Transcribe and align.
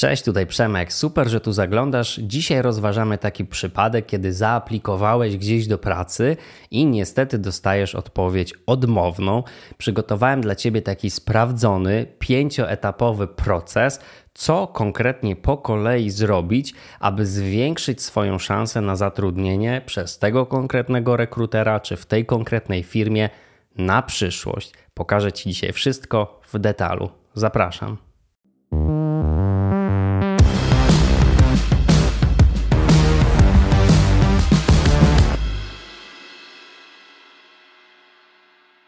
Cześć, 0.00 0.22
tutaj 0.22 0.46
Przemek. 0.46 0.92
Super, 0.92 1.28
że 1.28 1.40
tu 1.40 1.52
zaglądasz. 1.52 2.20
Dzisiaj 2.22 2.62
rozważamy 2.62 3.18
taki 3.18 3.44
przypadek, 3.44 4.06
kiedy 4.06 4.32
zaaplikowałeś 4.32 5.36
gdzieś 5.36 5.66
do 5.66 5.78
pracy 5.78 6.36
i 6.70 6.86
niestety 6.86 7.38
dostajesz 7.38 7.94
odpowiedź 7.94 8.54
odmowną. 8.66 9.42
Przygotowałem 9.78 10.40
dla 10.40 10.54
ciebie 10.54 10.82
taki 10.82 11.10
sprawdzony, 11.10 12.06
pięcioetapowy 12.18 13.26
proces, 13.26 14.00
co 14.34 14.66
konkretnie 14.66 15.36
po 15.36 15.58
kolei 15.58 16.10
zrobić, 16.10 16.74
aby 17.00 17.26
zwiększyć 17.26 18.02
swoją 18.02 18.38
szansę 18.38 18.80
na 18.80 18.96
zatrudnienie 18.96 19.82
przez 19.86 20.18
tego 20.18 20.46
konkretnego 20.46 21.16
rekrutera 21.16 21.80
czy 21.80 21.96
w 21.96 22.06
tej 22.06 22.26
konkretnej 22.26 22.82
firmie 22.82 23.30
na 23.76 24.02
przyszłość. 24.02 24.72
Pokażę 24.94 25.32
Ci 25.32 25.50
dzisiaj 25.50 25.72
wszystko 25.72 26.40
w 26.52 26.58
detalu. 26.58 27.10
Zapraszam. 27.34 28.09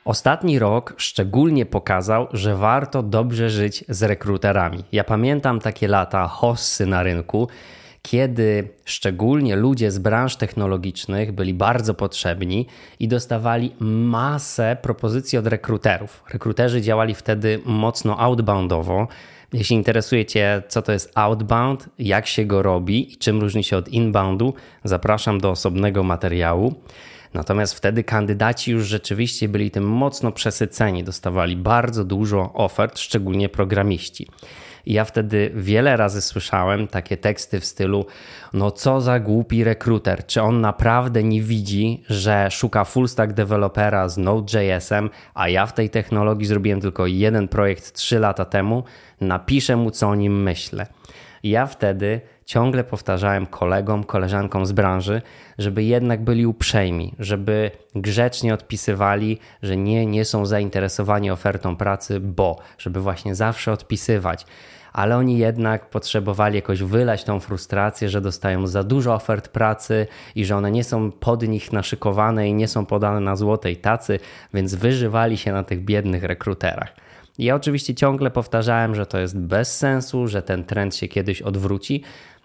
Ostatni 0.05 0.59
rok 0.59 0.95
szczególnie 0.97 1.67
pokazał, 1.67 2.27
że 2.33 2.57
warto 2.57 3.03
dobrze 3.03 3.51
żyć 3.51 3.85
z 3.89 4.03
rekruterami. 4.03 4.85
Ja 4.93 5.05
pamiętam 5.05 5.61
takie 5.61 5.89
lata 5.89 6.29
hossy 6.29 6.87
na 6.87 7.03
rynku, 7.03 7.49
kiedy 8.03 8.69
szczególnie 8.85 9.57
ludzie 9.57 9.91
z 9.91 9.99
branż 9.99 10.37
technologicznych 10.37 11.33
byli 11.33 11.55
bardzo 11.55 11.95
potrzebni 11.95 12.67
i 13.01 13.09
dostawali 13.09 13.75
masę 13.81 14.77
propozycji 14.83 15.39
od 15.39 15.47
rekruterów. 15.47 16.25
Rekruterzy 16.33 16.81
działali 16.81 17.15
wtedy 17.15 17.61
mocno 17.65 18.19
outboundowo. 18.21 19.09
Jeśli 19.53 19.77
interesuje 19.77 20.27
Cię, 20.27 20.63
co 20.69 20.83
to 20.83 20.93
jest 20.93 21.13
outbound, 21.15 21.89
jak 21.99 22.27
się 22.27 22.45
go 22.45 22.63
robi 22.63 23.13
i 23.13 23.17
czym 23.17 23.41
różni 23.41 23.65
się 23.65 23.77
od 23.77 23.89
inboundu, 23.89 24.55
zapraszam 24.85 25.41
do 25.41 25.51
osobnego 25.51 26.03
materiału. 26.03 26.75
Natomiast 27.35 27.75
wtedy 27.75 28.05
kandydaci 28.05 28.73
już 28.73 28.87
rzeczywiście 28.87 29.49
byli 29.49 29.71
tym 29.71 29.85
mocno 29.85 30.33
przesyceni, 30.33 31.05
dostawali 31.05 31.57
bardzo 31.57 32.05
dużo 32.05 32.53
ofert, 32.55 32.99
szczególnie 32.99 33.49
programiści. 33.49 34.29
I 34.87 34.93
ja 34.93 35.05
wtedy 35.05 35.53
wiele 35.55 35.97
razy 35.97 36.23
słyszałem 36.23 36.89
takie 36.89 37.17
teksty 37.17 37.61
w 37.61 37.65
stylu: 37.65 38.07
No, 38.53 38.71
co 38.71 39.01
za 39.01 39.21
głupi 39.21 39.65
rekruter, 39.65 40.27
czy 40.27 40.43
on 40.43 40.61
naprawdę 40.61 41.23
nie 41.23 41.43
widzi, 41.43 42.05
że 42.09 42.51
szuka 42.51 42.85
full 42.85 43.09
stack 43.09 43.33
dewelopera 43.33 44.09
z 44.09 44.19
Node.jsem, 44.19 45.11
a 45.35 45.49
ja 45.49 45.67
w 45.67 45.75
tej 45.75 45.91
technologii 45.91 46.47
zrobiłem 46.47 46.81
tylko 46.81 47.07
jeden 47.07 47.49
projekt 47.49 47.93
3 47.93 48.19
lata 48.19 48.45
temu, 48.45 48.85
napiszę 49.21 49.77
mu, 49.77 49.91
co 49.91 50.09
o 50.09 50.15
nim 50.15 50.43
myślę. 50.43 50.87
I 51.43 51.51
ja 51.51 51.67
wtedy 51.67 52.21
ciągle 52.45 52.85
powtarzałem 52.85 53.47
kolegom, 53.47 54.05
koleżankom 54.05 54.67
z 54.67 54.73
branży, 54.73 55.23
żeby 55.59 55.83
jednak 55.83 56.25
byli 56.25 56.47
uprzejmi, 56.47 57.15
żeby 57.19 57.71
grzecznie 57.95 58.55
odpisywali, 58.55 59.39
że 59.63 59.77
nie, 59.77 60.07
nie 60.07 60.25
są 60.25 60.47
zainteresowani 60.47 61.31
ofertą 61.31 61.77
pracy, 61.77 62.21
bo, 62.21 62.59
żeby 62.79 63.01
właśnie 63.01 63.35
zawsze 63.35 63.73
odpisywać. 63.73 64.47
Ale 64.93 65.17
oni 65.17 65.39
jednak 65.39 65.91
potrzebowali 65.91 66.57
jakoś 66.57 66.83
wylać 66.83 67.25
tą 67.25 67.41
frustrację, 67.41 68.09
że 68.09 68.21
dostają 68.21 68.67
za 68.67 68.85
dużo 68.85 69.15
ofert 69.15 69.49
pracy 69.49 70.07
i 70.35 70.45
że 70.45 70.57
one 70.57 70.71
nie 70.71 70.85
są 70.85 71.11
pod 71.11 71.49
nich 71.49 71.73
naszykowane 71.73 72.49
i 72.49 72.55
nie 72.55 72.69
są 72.69 72.87
podane 72.87 73.21
na 73.21 73.37
złotej 73.37 73.77
tacy, 73.77 74.19
więc 74.55 74.75
wyżywali 74.75 75.37
się 75.37 75.53
na 75.53 75.65
tych 75.65 75.85
biednych 75.85 76.25
rekruterach. 76.25 76.95
Ja 77.39 77.55
oczywiście 77.55 77.95
ciągle 77.95 78.31
powtarzałem, 78.31 78.95
że 78.95 79.07
to 79.07 79.19
jest 79.19 79.39
bez 79.39 79.79
sensu, 79.79 80.29
że 80.29 80.43
ten 80.43 80.65
trend 80.65 80.97
się 80.97 81.09
kiedyś 81.09 81.43
odwróci, 81.43 82.03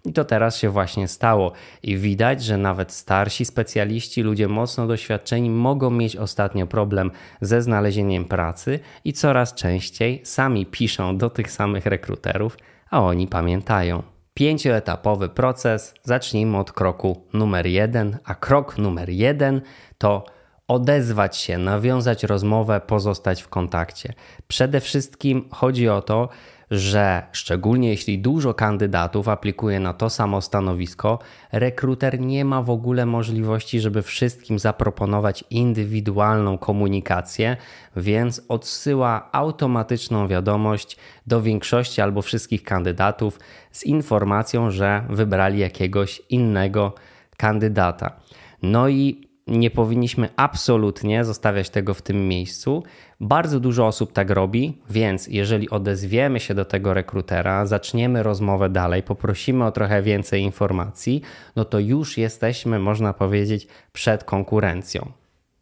i 0.07 0.13
to 0.13 0.25
teraz 0.25 0.57
się 0.57 0.69
właśnie 0.69 1.07
stało. 1.07 1.51
I 1.83 1.97
widać, 1.97 2.43
że 2.43 2.57
nawet 2.57 2.91
starsi 2.91 3.45
specjaliści, 3.45 4.21
ludzie 4.21 4.47
mocno 4.47 4.87
doświadczeni, 4.87 5.49
mogą 5.49 5.89
mieć 5.89 6.15
ostatnio 6.15 6.67
problem 6.67 7.11
ze 7.41 7.61
znalezieniem 7.61 8.25
pracy 8.25 8.79
i 9.03 9.13
coraz 9.13 9.53
częściej 9.53 10.21
sami 10.23 10.65
piszą 10.65 11.17
do 11.17 11.29
tych 11.29 11.51
samych 11.51 11.85
rekruterów, 11.85 12.57
a 12.89 13.01
oni 13.01 13.27
pamiętają. 13.27 14.03
Pięcioetapowy 14.33 15.29
proces. 15.29 15.93
Zacznijmy 16.03 16.57
od 16.57 16.71
kroku 16.71 17.25
numer 17.33 17.67
jeden, 17.67 18.17
a 18.23 18.35
krok 18.35 18.77
numer 18.77 19.09
jeden 19.09 19.61
to 19.97 20.25
odezwać 20.67 21.37
się, 21.37 21.57
nawiązać 21.57 22.23
rozmowę, 22.23 22.81
pozostać 22.87 23.43
w 23.43 23.47
kontakcie. 23.47 24.13
Przede 24.47 24.79
wszystkim 24.79 25.49
chodzi 25.51 25.89
o 25.89 26.01
to, 26.01 26.29
że 26.71 27.23
szczególnie 27.31 27.89
jeśli 27.89 28.19
dużo 28.19 28.53
kandydatów 28.53 29.27
aplikuje 29.27 29.79
na 29.79 29.93
to 29.93 30.09
samo 30.09 30.41
stanowisko, 30.41 31.19
rekruter 31.51 32.19
nie 32.19 32.45
ma 32.45 32.61
w 32.61 32.69
ogóle 32.69 33.05
możliwości, 33.05 33.79
żeby 33.79 34.01
wszystkim 34.01 34.59
zaproponować 34.59 35.43
indywidualną 35.49 36.57
komunikację, 36.57 37.57
więc 37.95 38.41
odsyła 38.47 39.29
automatyczną 39.31 40.27
wiadomość 40.27 40.97
do 41.27 41.41
większości 41.41 42.01
albo 42.01 42.21
wszystkich 42.21 42.63
kandydatów 42.63 43.39
z 43.71 43.83
informacją, 43.83 44.71
że 44.71 45.03
wybrali 45.09 45.59
jakiegoś 45.59 46.21
innego 46.29 46.93
kandydata. 47.37 48.11
No 48.61 48.89
i 48.89 49.26
nie 49.47 49.71
powinniśmy 49.71 50.29
absolutnie 50.35 51.25
zostawiać 51.25 51.69
tego 51.69 51.93
w 51.93 52.01
tym 52.01 52.27
miejscu. 52.27 52.83
Bardzo 53.19 53.59
dużo 53.59 53.87
osób 53.87 54.13
tak 54.13 54.29
robi, 54.29 54.81
więc 54.89 55.27
jeżeli 55.27 55.69
odezwiemy 55.69 56.39
się 56.39 56.53
do 56.53 56.65
tego 56.65 56.93
rekrutera, 56.93 57.65
zaczniemy 57.65 58.23
rozmowę 58.23 58.69
dalej, 58.69 59.03
poprosimy 59.03 59.65
o 59.65 59.71
trochę 59.71 60.01
więcej 60.01 60.41
informacji, 60.41 61.21
no 61.55 61.65
to 61.65 61.79
już 61.79 62.17
jesteśmy, 62.17 62.79
można 62.79 63.13
powiedzieć, 63.13 63.67
przed 63.93 64.23
konkurencją. 64.23 65.11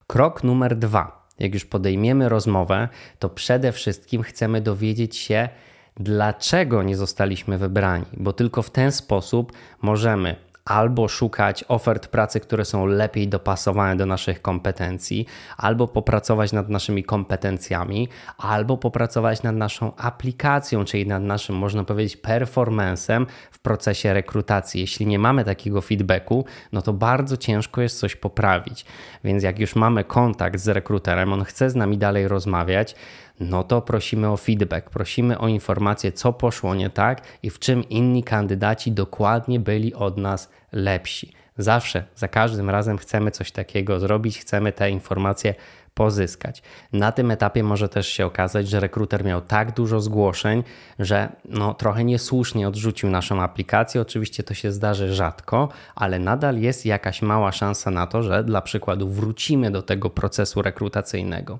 Krok 0.07 0.43
numer 0.43 0.75
dwa. 0.75 1.25
Jak 1.39 1.53
już 1.53 1.65
podejmiemy 1.65 2.29
rozmowę, 2.29 2.89
to 3.19 3.29
przede 3.29 3.71
wszystkim 3.71 4.23
chcemy 4.23 4.61
dowiedzieć 4.61 5.17
się, 5.17 5.49
dlaczego 5.97 6.83
nie 6.83 6.95
zostaliśmy 6.95 7.57
wybrani, 7.57 8.05
bo 8.17 8.33
tylko 8.33 8.61
w 8.61 8.69
ten 8.69 8.91
sposób 8.91 9.51
możemy 9.81 10.35
albo 10.65 11.07
szukać 11.07 11.65
ofert 11.67 12.07
pracy, 12.07 12.39
które 12.39 12.65
są 12.65 12.85
lepiej 12.85 13.27
dopasowane 13.27 13.95
do 13.95 14.05
naszych 14.05 14.41
kompetencji, 14.41 15.25
albo 15.57 15.87
popracować 15.87 16.51
nad 16.51 16.69
naszymi 16.69 17.03
kompetencjami, 17.03 18.09
albo 18.37 18.77
popracować 18.77 19.43
nad 19.43 19.55
naszą 19.55 19.95
aplikacją, 19.95 20.85
czyli 20.85 21.07
nad 21.07 21.23
naszym, 21.23 21.55
można 21.55 21.83
powiedzieć, 21.83 22.17
performancem 22.17 23.27
w 23.51 23.59
procesie 23.59 24.13
rekrutacji. 24.13 24.81
Jeśli 24.81 25.07
nie 25.07 25.19
mamy 25.19 25.43
takiego 25.43 25.81
feedbacku, 25.81 26.45
no 26.71 26.81
to 26.81 26.93
bardzo 26.93 27.37
ciężko 27.37 27.81
jest 27.81 27.99
coś 27.99 28.15
poprawić. 28.15 28.85
Więc 29.23 29.43
jak 29.43 29.59
już 29.59 29.75
mamy 29.75 30.03
kontakt 30.03 30.59
z 30.59 30.67
rekruterem, 30.67 31.33
on 31.33 31.43
chce 31.43 31.69
z 31.69 31.75
nami 31.75 31.97
dalej 31.97 32.27
rozmawiać, 32.27 32.95
no 33.39 33.63
to 33.63 33.81
prosimy 33.81 34.29
o 34.29 34.37
feedback, 34.37 34.89
prosimy 34.89 35.37
o 35.37 35.47
informację, 35.47 36.11
co 36.11 36.33
poszło 36.33 36.75
nie 36.75 36.89
tak 36.89 37.21
i 37.43 37.49
w 37.49 37.59
czym 37.59 37.89
inni 37.89 38.23
kandydaci 38.23 38.91
dokładnie 38.91 39.59
byli 39.59 39.93
od 39.93 40.17
nas 40.17 40.49
lepsi. 40.71 41.31
Zawsze, 41.57 42.03
za 42.15 42.27
każdym 42.27 42.69
razem 42.69 42.97
chcemy 42.97 43.31
coś 43.31 43.51
takiego 43.51 43.99
zrobić, 43.99 44.39
chcemy 44.39 44.71
te 44.71 44.91
informacje 44.91 45.53
pozyskać. 45.93 46.63
Na 46.93 47.11
tym 47.11 47.31
etapie 47.31 47.63
może 47.63 47.89
też 47.89 48.07
się 48.07 48.25
okazać, 48.25 48.69
że 48.69 48.79
rekruter 48.79 49.25
miał 49.25 49.41
tak 49.41 49.73
dużo 49.73 50.01
zgłoszeń, 50.01 50.63
że 50.99 51.29
no, 51.45 51.73
trochę 51.73 52.03
niesłusznie 52.03 52.67
odrzucił 52.67 53.09
naszą 53.09 53.41
aplikację. 53.41 54.01
Oczywiście 54.01 54.43
to 54.43 54.53
się 54.53 54.71
zdarzy 54.71 55.13
rzadko, 55.13 55.69
ale 55.95 56.19
nadal 56.19 56.59
jest 56.59 56.85
jakaś 56.85 57.21
mała 57.21 57.51
szansa 57.51 57.91
na 57.91 58.07
to, 58.07 58.23
że 58.23 58.43
dla 58.43 58.61
przykładu 58.61 59.09
wrócimy 59.09 59.71
do 59.71 59.81
tego 59.81 60.09
procesu 60.09 60.61
rekrutacyjnego. 60.61 61.59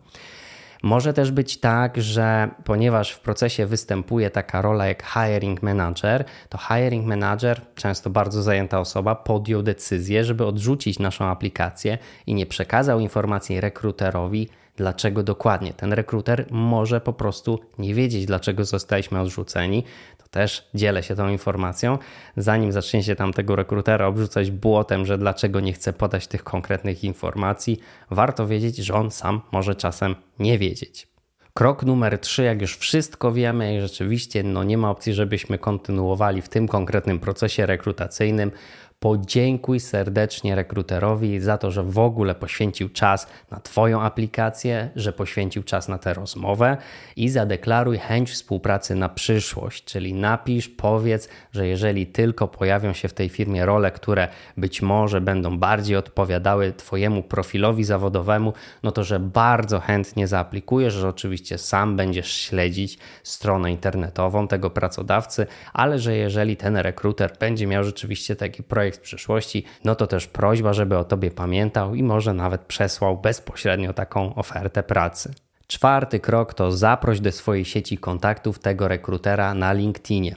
Może 0.86 1.14
też 1.14 1.32
być 1.32 1.58
tak, 1.58 2.02
że 2.02 2.50
ponieważ 2.64 3.12
w 3.12 3.20
procesie 3.20 3.66
występuje 3.66 4.30
taka 4.30 4.62
rola 4.62 4.88
jak 4.88 5.04
hiring 5.04 5.64
manager, 5.64 6.26
to 6.50 6.58
hiring 6.58 7.06
manager, 7.06 7.62
często 7.76 8.10
bardzo 8.10 8.44
zajęta 8.44 8.80
osoba, 8.80 9.16
podjął 9.16 9.62
decyzję, 9.62 10.24
żeby 10.24 10.46
odrzucić 10.46 11.00
naszą 11.00 11.26
aplikację 11.26 11.98
i 12.28 12.34
nie 12.34 12.46
przekazał 12.46 13.00
informacji 13.00 13.62
rekruterowi, 13.62 14.50
dlaczego 14.78 15.24
dokładnie. 15.24 15.74
Ten 15.74 15.94
rekruter 15.94 16.46
może 16.52 17.02
po 17.02 17.14
prostu 17.14 17.60
nie 17.78 17.94
wiedzieć, 17.94 18.26
dlaczego 18.26 18.66
zostaliśmy 18.66 19.22
odrzuceni. 19.22 19.84
To 20.18 20.28
też 20.28 20.70
dzielę 20.74 21.04
się 21.04 21.16
tą 21.16 21.30
informacją. 21.30 21.98
Zanim 22.38 22.72
zaczniecie 22.72 23.16
tam 23.16 23.34
tego 23.34 23.56
rekrutera 23.56 24.08
obrzucać 24.08 24.52
błotem, 24.52 25.06
że 25.06 25.18
dlaczego 25.18 25.60
nie 25.60 25.74
chce 25.74 25.94
podać 25.94 26.28
tych 26.28 26.44
konkretnych 26.44 27.04
informacji, 27.04 27.80
warto 28.12 28.48
wiedzieć, 28.48 28.78
że 28.78 28.94
on 28.94 29.12
sam 29.12 29.42
może 29.52 29.76
czasem 29.76 30.16
nie 30.40 30.58
wiedzieć. 30.58 31.16
Krok 31.58 31.84
numer 31.84 32.20
trzy, 32.20 32.44
jak 32.44 32.62
już 32.62 32.78
wszystko 32.78 33.32
wiemy 33.32 33.78
i 33.78 33.82
rzeczywiście 33.82 34.44
no 34.44 34.64
nie 34.64 34.78
ma 34.78 34.90
opcji, 34.90 35.14
żebyśmy 35.14 35.58
kontynuowali 35.58 36.42
w 36.42 36.50
tym 36.50 36.68
konkretnym 36.68 37.20
procesie 37.20 37.66
rekrutacyjnym, 37.66 38.52
Podziękuj 39.00 39.80
serdecznie 39.80 40.56
rekruterowi 40.56 41.40
za 41.40 41.58
to, 41.58 41.72
że 41.72 41.84
w 41.84 42.00
ogóle 42.00 42.36
poświęcił 42.36 42.90
czas 42.90 43.28
na 43.52 43.60
Twoją 43.60 44.02
aplikację, 44.02 44.90
że 44.96 45.14
poświęcił 45.14 45.64
czas 45.64 45.88
na 45.88 45.98
tę 45.98 46.14
rozmowę 46.14 46.78
i 47.16 47.30
zadeklaruj 47.30 47.98
chęć 47.98 48.32
współpracy 48.32 48.96
na 48.96 49.10
przyszłość, 49.10 49.84
czyli 49.84 50.14
napisz, 50.14 50.70
powiedz, 50.70 51.30
że 51.52 51.68
jeżeli 51.68 52.08
tylko 52.08 52.48
pojawią 52.48 52.94
się 52.94 53.08
w 53.08 53.14
tej 53.14 53.30
firmie 53.30 53.66
role, 53.66 53.92
które 53.92 54.28
być 54.58 54.82
może 54.82 55.22
będą 55.22 55.58
bardziej 55.60 55.98
odpowiadały 55.98 56.74
Twojemu 56.74 57.24
profilowi 57.24 57.84
zawodowemu, 57.84 58.54
no 58.84 58.92
to 58.92 59.04
że 59.04 59.20
bardzo 59.20 59.80
chętnie 59.80 60.28
zaaplikujesz, 60.28 60.94
że 60.94 61.10
oczywiście 61.10 61.58
sam 61.58 61.96
będziesz 61.96 62.32
śledzić 62.32 62.98
stronę 63.24 63.72
internetową 63.72 64.48
tego 64.48 64.70
pracodawcy, 64.70 65.48
ale 65.74 66.00
że 66.00 66.16
jeżeli 66.16 66.58
ten 66.58 66.78
rekruter 66.78 67.34
będzie 67.40 67.68
miał 67.68 67.84
rzeczywiście 67.84 68.36
taki 68.36 68.64
projekt 68.64 68.85
w 68.94 69.00
przyszłości, 69.00 69.64
no 69.84 69.96
to 69.96 70.08
też 70.08 70.28
prośba, 70.28 70.74
żeby 70.74 70.98
o 70.98 71.04
Tobie 71.04 71.32
pamiętał 71.32 71.96
i 71.96 72.04
może 72.04 72.34
nawet 72.34 72.62
przesłał 72.62 73.18
bezpośrednio 73.18 73.94
taką 73.94 74.36
ofertę 74.36 74.84
pracy. 74.84 75.34
Czwarty 75.68 76.20
krok 76.20 76.54
to 76.54 76.72
zaproś 76.72 77.20
do 77.20 77.32
swojej 77.32 77.66
sieci 77.66 77.98
kontaktów 77.98 78.60
tego 78.60 78.88
rekrutera 78.88 79.54
na 79.54 79.74
LinkedInie. 79.74 80.36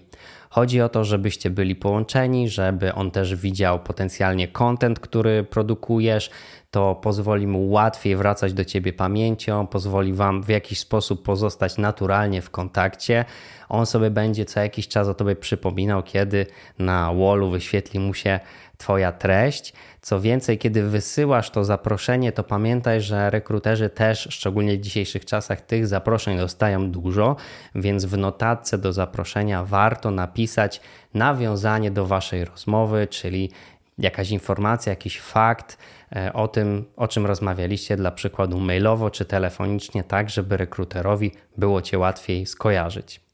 Chodzi 0.50 0.80
o 0.80 0.88
to, 0.88 1.04
żebyście 1.04 1.50
byli 1.50 1.76
połączeni, 1.76 2.48
żeby 2.48 2.94
on 2.94 3.10
też 3.10 3.34
widział 3.34 3.80
potencjalnie 3.80 4.48
content, 4.48 5.00
który 5.00 5.44
produkujesz. 5.44 6.30
To 6.70 6.94
pozwoli 6.94 7.46
mu 7.46 7.70
łatwiej 7.70 8.16
wracać 8.16 8.52
do 8.52 8.64
ciebie 8.64 8.92
pamięcią, 8.92 9.66
pozwoli 9.66 10.12
wam 10.12 10.42
w 10.42 10.48
jakiś 10.48 10.78
sposób 10.78 11.22
pozostać 11.22 11.78
naturalnie 11.78 12.42
w 12.42 12.50
kontakcie. 12.50 13.24
On 13.68 13.86
sobie 13.86 14.10
będzie 14.10 14.44
co 14.44 14.60
jakiś 14.60 14.88
czas 14.88 15.08
o 15.08 15.14
tobie 15.14 15.36
przypominał, 15.36 16.02
kiedy 16.02 16.46
na 16.78 17.12
wallu 17.14 17.50
wyświetli 17.50 18.00
mu 18.00 18.14
się 18.14 18.40
Twoja 18.78 19.12
treść. 19.12 19.72
Co 20.00 20.20
więcej, 20.20 20.58
kiedy 20.58 20.82
wysyłasz 20.82 21.50
to 21.50 21.64
zaproszenie, 21.64 22.32
to 22.32 22.44
pamiętaj, 22.44 23.00
że 23.00 23.30
rekruterzy 23.30 23.90
też, 23.90 24.28
szczególnie 24.30 24.76
w 24.76 24.80
dzisiejszych 24.80 25.24
czasach, 25.24 25.60
tych 25.60 25.86
zaproszeń 25.86 26.38
dostają 26.38 26.90
dużo, 26.90 27.36
więc 27.74 28.04
w 28.04 28.18
notatce 28.18 28.78
do 28.78 28.92
zaproszenia 28.92 29.64
warto 29.64 30.10
napisać 30.10 30.80
nawiązanie 31.14 31.90
do 31.90 32.06
Waszej 32.06 32.44
rozmowy, 32.44 33.06
czyli 33.06 33.50
jakaś 33.98 34.30
informacja, 34.30 34.90
jakiś 34.90 35.20
fakt 35.20 35.78
e, 36.16 36.32
o 36.32 36.48
tym, 36.48 36.84
o 36.96 37.08
czym 37.08 37.26
rozmawialiście, 37.26 37.96
dla 37.96 38.10
przykładu 38.10 38.60
mailowo 38.60 39.10
czy 39.10 39.24
telefonicznie, 39.24 40.04
tak 40.04 40.30
żeby 40.30 40.56
rekruterowi 40.56 41.32
było 41.56 41.82
Cię 41.82 41.98
łatwiej 41.98 42.46
skojarzyć. 42.46 43.27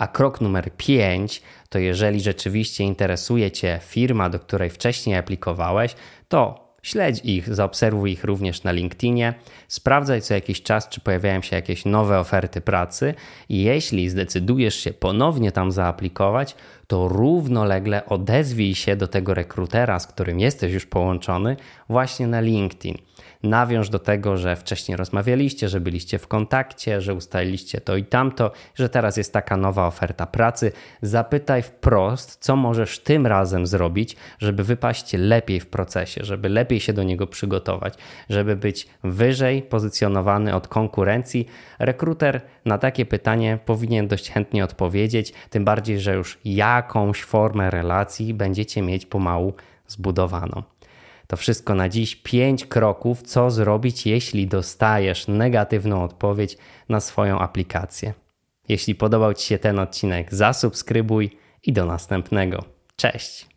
A 0.00 0.06
krok 0.06 0.40
numer 0.40 0.70
5 0.76 1.42
to 1.68 1.78
jeżeli 1.78 2.20
rzeczywiście 2.20 2.84
interesuje 2.84 3.50
Cię 3.50 3.80
firma, 3.82 4.30
do 4.30 4.40
której 4.40 4.70
wcześniej 4.70 5.16
aplikowałeś, 5.16 5.94
to 6.28 6.70
śledź 6.82 7.20
ich, 7.24 7.54
zaobserwuj 7.54 8.12
ich 8.12 8.24
również 8.24 8.62
na 8.62 8.72
LinkedInie, 8.72 9.34
sprawdzaj 9.68 10.22
co 10.22 10.34
jakiś 10.34 10.62
czas, 10.62 10.88
czy 10.88 11.00
pojawiają 11.00 11.42
się 11.42 11.56
jakieś 11.56 11.84
nowe 11.84 12.18
oferty 12.18 12.60
pracy 12.60 13.14
i 13.48 13.62
jeśli 13.62 14.08
zdecydujesz 14.08 14.74
się 14.74 14.92
ponownie 14.92 15.52
tam 15.52 15.72
zaaplikować, 15.72 16.56
to 16.90 17.08
równolegle 17.08 18.06
odezwij 18.06 18.74
się 18.74 18.96
do 18.96 19.08
tego 19.08 19.34
rekrutera, 19.34 19.98
z 19.98 20.06
którym 20.06 20.40
jesteś 20.40 20.72
już 20.72 20.86
połączony, 20.86 21.56
właśnie 21.88 22.26
na 22.26 22.40
LinkedIn. 22.40 22.98
Nawiąż 23.42 23.88
do 23.88 23.98
tego, 23.98 24.36
że 24.36 24.56
wcześniej 24.56 24.96
rozmawialiście, 24.96 25.68
że 25.68 25.80
byliście 25.80 26.18
w 26.18 26.28
kontakcie, 26.28 27.00
że 27.00 27.14
ustaliliście 27.14 27.80
to 27.80 27.96
i 27.96 28.04
tamto, 28.04 28.52
że 28.74 28.88
teraz 28.88 29.16
jest 29.16 29.32
taka 29.32 29.56
nowa 29.56 29.86
oferta 29.86 30.26
pracy. 30.26 30.72
Zapytaj 31.02 31.62
wprost, 31.62 32.38
co 32.40 32.56
możesz 32.56 32.98
tym 32.98 33.26
razem 33.26 33.66
zrobić, 33.66 34.16
żeby 34.38 34.64
wypaść 34.64 35.12
lepiej 35.12 35.60
w 35.60 35.66
procesie, 35.66 36.24
żeby 36.24 36.48
lepiej 36.48 36.80
się 36.80 36.92
do 36.92 37.02
niego 37.02 37.26
przygotować, 37.26 37.94
żeby 38.30 38.56
być 38.56 38.88
wyżej 39.04 39.62
pozycjonowany 39.62 40.54
od 40.54 40.68
konkurencji. 40.68 41.46
Rekruter 41.78 42.40
na 42.64 42.78
takie 42.78 43.06
pytanie 43.06 43.58
powinien 43.66 44.08
dość 44.08 44.30
chętnie 44.30 44.64
odpowiedzieć, 44.64 45.32
tym 45.50 45.64
bardziej, 45.64 46.00
że 46.00 46.14
już 46.14 46.38
jakąś 46.80 47.22
formę 47.22 47.70
relacji 47.70 48.34
będziecie 48.34 48.82
mieć 48.82 49.06
pomału 49.06 49.54
zbudowaną. 49.86 50.62
To 51.26 51.36
wszystko 51.36 51.74
na 51.74 51.88
dziś. 51.88 52.16
Pięć 52.16 52.66
kroków, 52.66 53.22
co 53.22 53.50
zrobić, 53.50 54.06
jeśli 54.06 54.46
dostajesz 54.46 55.28
negatywną 55.28 56.04
odpowiedź 56.04 56.58
na 56.88 57.00
swoją 57.00 57.38
aplikację. 57.38 58.14
Jeśli 58.68 58.94
podobał 58.94 59.34
Ci 59.34 59.46
się 59.46 59.58
ten 59.58 59.78
odcinek, 59.78 60.34
zasubskrybuj 60.34 61.30
i 61.62 61.72
do 61.72 61.86
następnego. 61.86 62.64
Cześć! 62.96 63.49